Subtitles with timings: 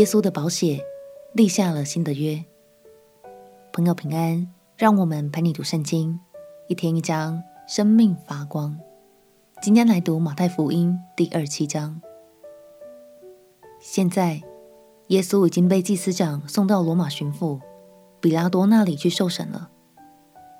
[0.00, 0.82] 耶稣的宝血
[1.34, 2.42] 立下了新的约。
[3.70, 6.18] 朋友平安，让我们陪你读圣经，
[6.68, 8.78] 一天一章，生命发光。
[9.60, 12.00] 今天来读马太福音第二七章。
[13.78, 14.42] 现在，
[15.08, 17.60] 耶稣已经被祭司长送到罗马巡抚
[18.22, 19.70] 比拉多那里去受审了。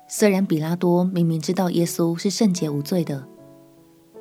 [0.07, 3.27] 虽然比拉多明明知道耶稣是圣洁无罪的，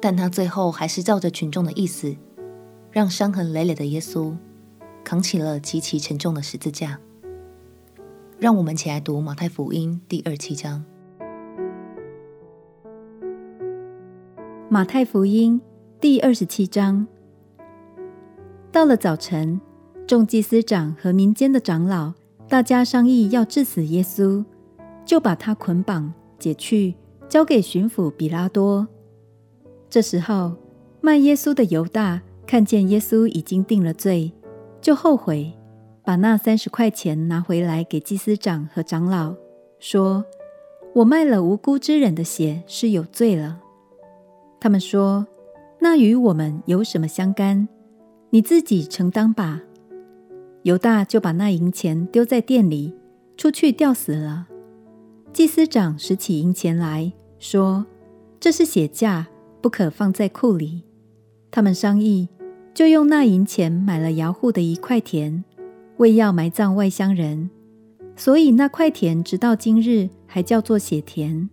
[0.01, 2.17] 但他最后还是照着群众的意思，
[2.91, 4.35] 让伤痕累累的耶稣
[5.05, 6.99] 扛起了极其沉重的十字架。
[8.39, 10.85] 让我们起来读马太福音第二七章。
[14.69, 15.61] 马太福音
[16.01, 17.07] 第二十七章。
[18.73, 19.61] 到了早晨，
[20.07, 22.15] 众祭司长和民间的长老
[22.49, 24.45] 大家商议要治死耶稣。
[25.07, 26.95] 就把他捆绑解去，
[27.29, 28.87] 交给巡抚比拉多。
[29.89, 30.55] 这时候，
[31.01, 34.31] 卖耶稣的犹大看见耶稣已经定了罪，
[34.81, 35.53] 就后悔，
[36.03, 39.35] 把那三十块钱拿回来给祭司长和长老，
[39.79, 40.25] 说
[40.97, 43.61] ：“我卖了无辜之人的血是有罪了。”
[44.59, 45.27] 他们说
[45.81, 47.69] ：“那与我们有什么相干？
[48.31, 49.61] 你自己承担吧。”
[50.65, 52.95] 犹大就把那银钱丢在店里，
[53.37, 54.49] 出去吊死了。
[55.33, 57.87] 祭司长拾起银钱来说
[58.41, 59.29] ：“这是血价，
[59.63, 60.85] 不可放在库里。”
[61.51, 62.29] 他们商议，
[62.73, 65.45] 就用那银钱买了姚户的一块田，
[65.99, 67.51] 为要埋葬外乡人，
[68.17, 71.49] 所以那块田直到今日还叫做血田。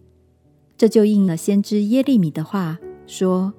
[0.77, 3.53] 这就应了先知耶利米的话，说：“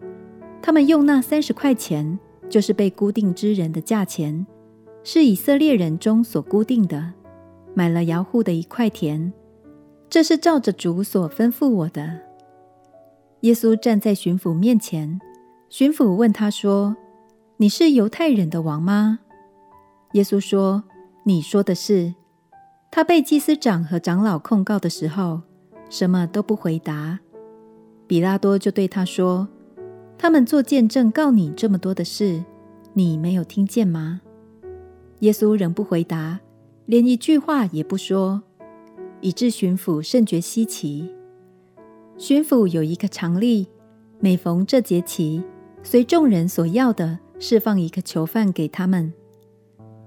[0.63, 4.47] 他们用那三十块钱，就是被固定之人的价钱，
[5.03, 7.13] 是以色列人中所固定的，
[7.75, 9.33] 买了姚户的一块田。”
[10.09, 12.21] 这是照着主所吩咐我的。
[13.41, 15.21] 耶稣站在巡抚面前，
[15.69, 16.97] 巡抚问他说
[17.61, 19.19] ：“你是犹太人的王吗？”
[20.15, 20.85] 耶稣说
[21.25, 22.15] ：“你说的是。”
[22.91, 25.43] 他被祭司长和长老控告的时候，
[25.91, 27.19] 什么都不回答。
[28.07, 29.47] 比拉多就对他说
[30.17, 32.43] ：“他们做见证告你这么多的事，
[32.95, 34.23] 你没有听见吗？”
[35.21, 36.41] 耶稣仍不回答，
[36.87, 38.43] 连一句话也不说。
[39.21, 41.13] 以致巡抚甚觉稀奇。
[42.17, 43.67] 巡抚有一个常例，
[44.21, 45.43] 每逢这节期，
[45.83, 49.13] 随众人所要的，释放一个囚犯给他们。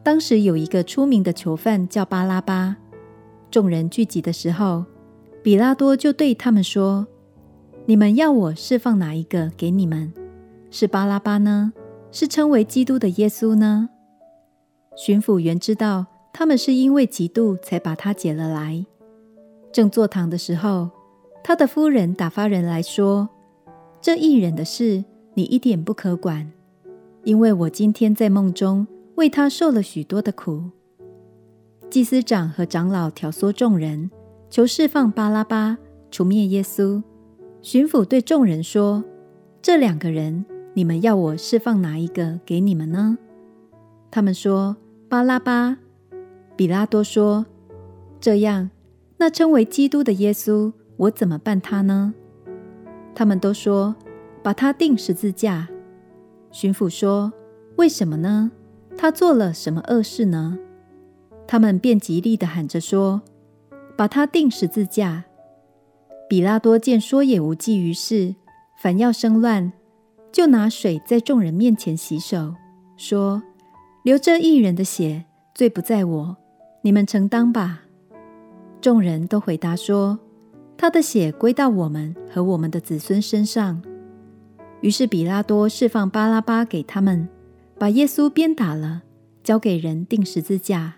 [0.03, 2.77] 当时有一个出名的囚犯叫巴拉巴。
[3.49, 4.85] 众人聚集的时候，
[5.43, 7.07] 比拉多就对他们说
[7.85, 10.11] ：“你们要我释放哪一个给你们？
[10.69, 11.73] 是巴拉巴呢？
[12.11, 13.89] 是称为基督的耶稣呢？”
[14.97, 18.85] 巡抚原知道他们是因为嫉妒才把他解了来。
[19.71, 20.89] 正坐堂的时候，
[21.43, 23.29] 他的夫人打发人来说
[24.01, 25.03] ：“这一人的事，
[25.33, 26.51] 你一点不可管，
[27.23, 30.71] 因为我今天在梦中为他受了许多的苦。”
[31.89, 34.09] 祭司长和长老挑唆众人，
[34.49, 35.77] 求释放巴拉巴，
[36.09, 37.03] 除灭耶稣。
[37.61, 39.03] 巡抚对众人说
[39.61, 43.17] ：“这两个人，你们要我释放哪一个给你们呢？”
[44.09, 44.77] 他们说
[45.09, 45.77] ：“巴拉巴。”
[46.55, 47.45] 比拉多说
[48.19, 48.69] ：“这样。”
[49.17, 52.13] 那称为基督的耶稣，我怎么办他呢？
[53.13, 53.95] 他们都说，
[54.41, 55.69] 把他钉十字架。
[56.51, 57.31] 巡抚说：
[57.77, 58.51] 为什么呢？
[58.97, 60.57] 他做了什么恶事呢？
[61.47, 63.21] 他们便极力的喊着说：
[63.97, 65.25] 把他钉十字架。
[66.29, 68.35] 比拉多见说也无济于事，
[68.81, 69.73] 反要生乱，
[70.31, 72.55] 就拿水在众人面前洗手，
[72.95, 73.41] 说：
[74.03, 76.37] 流这一人的血，罪不在我，
[76.83, 77.81] 你们承担吧。
[78.79, 80.19] 众人都回答说
[80.77, 83.81] ：“他的血归到我们和我们的子孙身上。”
[84.81, 87.27] 于是比拉多释放巴拉巴给他们，
[87.77, 89.03] 把耶稣鞭打了，
[89.43, 90.95] 交给人钉十字架。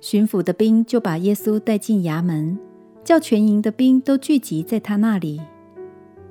[0.00, 2.58] 巡抚的兵就把耶稣带进衙门，
[3.04, 5.40] 叫全营的兵都聚集在他那里。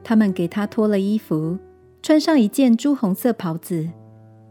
[0.03, 1.57] 他们给他脱了衣服，
[2.01, 3.87] 穿上一件朱红色袍子，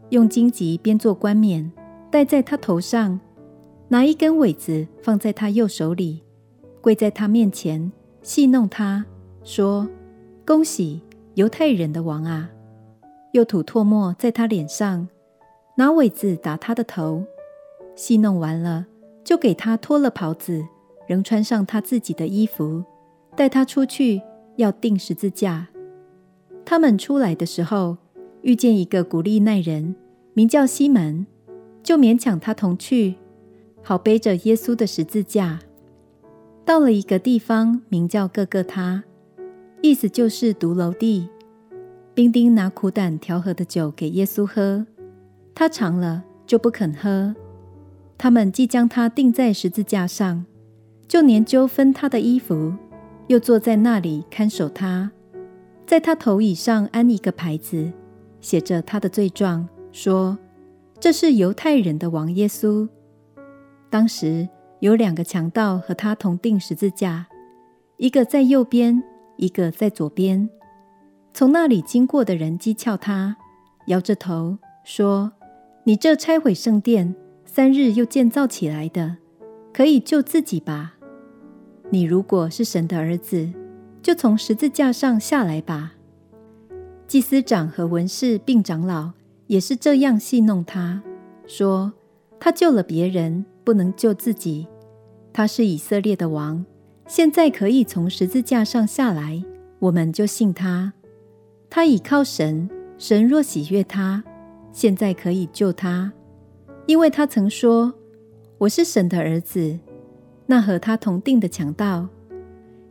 [0.09, 1.71] 用荆棘编做冠冕，
[2.09, 3.19] 戴在他头上。
[3.89, 6.23] 拿一根苇子放在他右手里，
[6.79, 7.91] 跪在他面前
[8.23, 9.05] 戏弄他，
[9.43, 9.87] 说
[10.47, 11.01] ：“恭喜
[11.35, 12.49] 犹太人的王啊！”
[13.33, 15.07] 又吐唾沫在他脸上，
[15.75, 17.25] 拿苇子打他的头。
[17.95, 18.85] 戏弄完了，
[19.23, 20.65] 就给他脱了袍子，
[21.07, 22.83] 仍穿上他自己的衣服，
[23.35, 24.21] 带他出去
[24.57, 25.67] 要钉十字架。
[26.65, 27.97] 他们出来的时候，
[28.41, 29.95] 遇见一个古利奈人，
[30.33, 31.25] 名叫西门，
[31.83, 33.15] 就勉强他同去。
[33.81, 35.59] 好背着耶稣的十字架，
[36.63, 39.03] 到了一个地方，名叫各各他，
[39.81, 41.27] 意思就是独楼地。
[42.13, 44.85] 兵丁拿苦胆调和的酒给耶稣喝，
[45.55, 47.33] 他尝了就不肯喝。
[48.17, 50.45] 他们既将他钉在十字架上，
[51.07, 52.73] 就研究分他的衣服，
[53.27, 55.09] 又坐在那里看守他，
[55.87, 57.91] 在他头椅上安一个牌子，
[58.39, 60.37] 写着他的罪状，说
[60.99, 62.87] ：“这是犹太人的王耶稣。”
[63.89, 64.47] 当时
[64.81, 67.27] 有两个强盗和他同钉十字架，
[67.97, 69.01] 一个在右边，
[69.41, 70.47] 一个在左边。
[71.33, 73.35] 从那里经过的人讥诮他，
[73.87, 75.33] 摇着头说
[75.83, 77.15] ：“你这拆毁圣殿，
[77.45, 79.17] 三日又建造起来的，
[79.73, 80.93] 可以救自己吧？
[81.89, 83.51] 你如果是神的儿子，
[84.01, 85.93] 就从十字架上下来吧。”
[87.07, 89.11] 祭司长和文士并长老
[89.47, 91.01] 也是这样戏弄他，
[91.47, 91.91] 说
[92.39, 94.67] ：“他救了别人，不能救自己。
[95.33, 96.65] 他是以色列的王，
[97.11, 99.43] 现在可以从十字架上下来，
[99.79, 100.93] 我们就信他。
[101.69, 104.23] 他倚靠神，神若喜悦他，
[104.71, 106.13] 现在可以救他。”
[106.87, 107.93] 因为他曾说
[108.59, 109.77] ：“我是神的儿子。”
[110.47, 112.07] 那和他同钉的强盗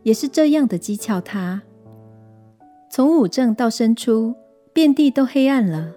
[0.03, 1.63] 也是这样的讥诮他。
[2.91, 4.35] 从午正到申初，
[4.75, 5.95] 遍地都黑暗了。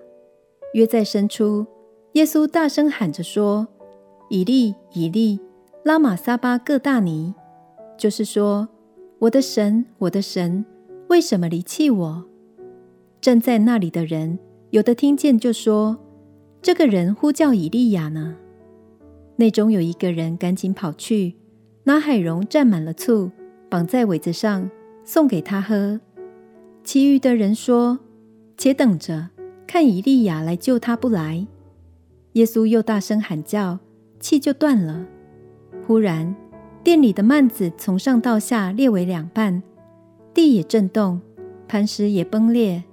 [0.76, 1.66] 约在申初，
[2.14, 3.68] 耶稣大声喊着说
[4.32, 5.42] ：“以利，以利，
[5.84, 7.34] 拉玛撒巴各大尼。”
[7.98, 8.68] 就是说
[9.20, 10.66] ：“我的神，我的神，
[11.10, 12.26] 为什么离弃我？”
[13.22, 14.40] 站在那里的人
[14.72, 16.00] 有的听见，就说。
[16.62, 18.38] 这个人呼叫以利亚呢？
[19.36, 21.36] 内中有一个人赶紧跑去，
[21.84, 23.32] 拿海蓉蘸满了醋，
[23.70, 24.72] 绑在苇子上，
[25.04, 26.00] 送给他喝。
[26.82, 28.00] 其余的人说
[28.58, 29.30] ：“且等着，
[29.68, 31.46] 看以利亚来救他不来。”
[32.34, 33.80] 耶稣又大声喊叫，
[34.22, 35.06] 气就断了。
[35.86, 36.34] 忽然，
[36.84, 39.64] 殿里的幔子从上到下裂为两半，
[40.34, 41.22] 地也震动，
[41.66, 42.84] 磐石也崩裂，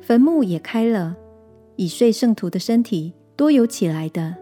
[0.00, 1.14] 坟墓也开了。
[1.76, 4.34] 已睡圣徒的身体多有起来的。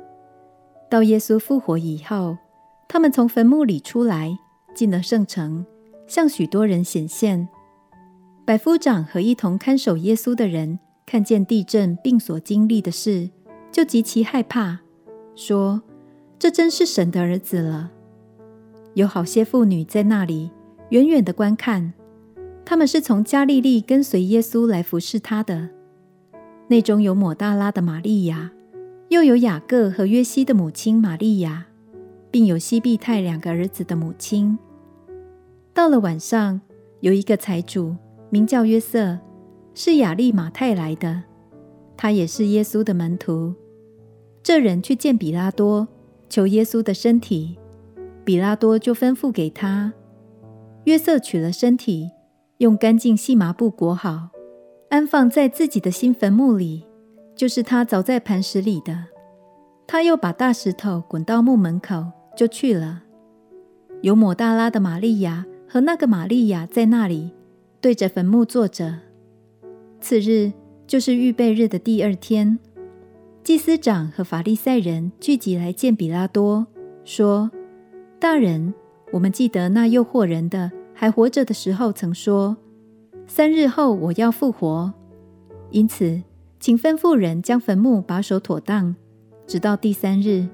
[0.89, 2.39] 到耶稣复活以后，
[2.87, 4.39] 他们从坟墓里出来，
[4.73, 5.67] 进了圣城，
[6.07, 7.49] 向许多人显现。
[8.45, 13.31] 百夫长和一同看守耶稣的人看见地震并所经历的事，
[13.73, 14.79] 就极其害怕，
[15.35, 15.83] 说
[16.39, 17.91] ：“这真是神的儿子了。”
[18.95, 20.51] 有好些妇女在那里
[20.91, 21.93] 远远的观看，
[22.65, 25.69] 他们是从加利利跟随耶稣来服侍他的。
[26.69, 28.53] 内中有抹大拉的玛利亚，
[29.09, 31.67] 又有雅各和约西的母亲玛利亚，
[32.31, 34.59] 并有西庇太两个儿子的母亲。
[35.75, 36.61] 到了晚上，
[37.01, 37.95] 有一个财主
[38.31, 39.19] 名叫约瑟，
[39.75, 41.25] 是亚利马太来的，
[41.97, 43.55] 他也是耶稣的门徒。
[44.43, 45.89] 这人去见彼拉多，
[46.29, 47.59] 求耶稣的身体，
[48.25, 49.93] 比拉多就吩咐给他。
[50.85, 52.11] 约瑟取了身体，
[52.59, 54.31] 用干净细麻布裹好。
[54.91, 56.85] 安放在自己的新坟墓里，
[57.35, 59.07] 就是他凿在磐石里的。
[59.87, 62.07] 他又把大石头滚到墓门口，
[62.37, 63.03] 就去了。
[64.03, 67.33] 有抹大拉的玛利亚和那个玛利亚在那里，
[67.81, 69.01] 对着坟墓坐着。
[70.01, 70.53] 次日
[70.87, 72.59] 就是预备日的第二天，
[73.43, 76.67] 祭司长和法利赛人聚集来见比拉多，
[77.05, 77.51] 说
[78.25, 78.73] ：“大人，
[79.13, 82.57] 我们记得那诱惑人的还活着的时候，曾说。”
[83.29, 84.95] 三日后我要复活，
[85.69, 86.23] 因此
[86.59, 88.97] 请吩咐人将坟墓把守妥当，
[89.47, 90.49] 直到第三日。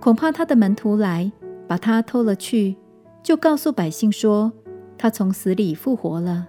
[0.00, 1.30] 恐怕他的门徒来
[1.68, 2.74] 把他偷了去，
[3.22, 4.52] 就告诉百姓说
[4.98, 6.48] 他从死里复活了。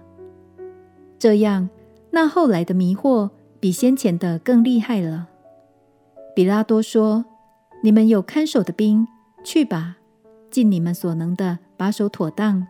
[1.16, 1.70] 这样，
[2.10, 3.30] 那后来的迷惑
[3.60, 5.28] 比先前的更厉害了。
[6.34, 7.24] 彼拉多说
[7.84, 9.06] ：“你们有看守的兵，
[9.44, 9.98] 去吧，
[10.50, 12.66] 尽你们所能的把守妥当。”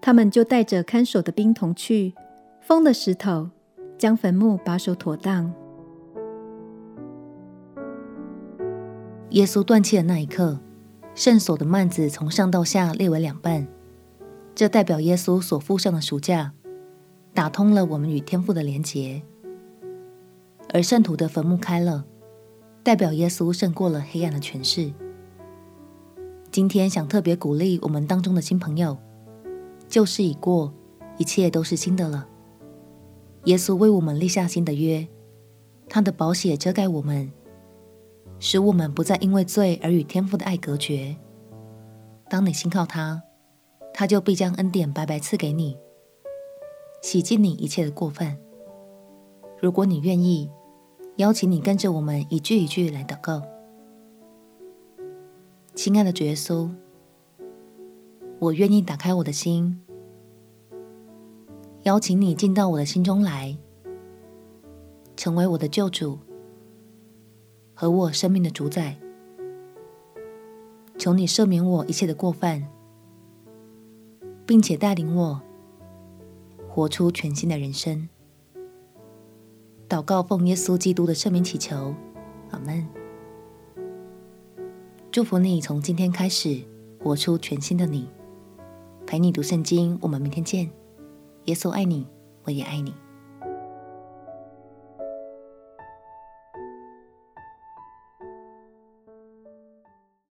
[0.00, 2.12] 他们就带着看守的兵同去，
[2.60, 3.48] 封了石头，
[3.96, 5.50] 将坟墓把守妥当。
[9.30, 10.60] 耶稣断气的那一刻，
[11.14, 13.66] 圣所的幔子从上到下裂为两半，
[14.54, 16.52] 这代表耶稣所付上的赎价，
[17.32, 19.22] 打通了我们与天父的连结。
[20.72, 22.04] 而圣徒的坟墓开了，
[22.82, 24.92] 代表耶稣胜过了黑暗的权势。
[26.54, 28.96] 今天想特别鼓励我们当中的新朋友。
[29.88, 30.72] 旧事已过，
[31.18, 32.28] 一切都是新的了。
[33.46, 35.04] 耶稣为我们立下新的约，
[35.88, 37.32] 他的宝血遮盖我们，
[38.38, 41.16] 使我们不再因为罪而与天父的爱隔绝。
[42.30, 43.20] 当你信靠他，
[43.92, 45.76] 他就必将恩典白白赐给你，
[47.02, 48.38] 洗净你一切的过犯。
[49.60, 50.48] 如果你愿意，
[51.16, 53.42] 邀请你跟着我们一句一句来祷告。
[55.74, 56.70] 亲爱的主耶稣，
[58.38, 59.80] 我愿意打开我的心。
[61.82, 63.58] 邀请你进到我的心中来，
[65.16, 66.18] 成为我的救主。
[67.74, 68.96] 和我生命的主宰。
[70.96, 72.68] 求你赦免我一切的过犯，
[74.46, 75.42] 并且带领我
[76.68, 78.08] 活出全新的人生。
[79.88, 81.92] 祷告奉耶稣基督的圣名祈求，
[82.52, 83.03] 阿门。
[85.14, 86.60] 祝福你从今天开始
[86.98, 88.08] 活出全新的你。
[89.06, 90.68] 陪你读圣经，我们明天见。
[91.44, 92.04] 耶稣爱你，
[92.42, 92.92] 我也爱你。